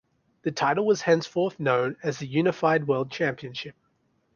The 0.41 0.49
title 0.51 0.83
was 0.87 1.03
henceforth 1.03 1.59
known 1.59 1.95
as 2.01 2.17
the 2.17 2.25
Unified 2.25 2.87
World 2.87 3.11
Championship. 3.11 3.75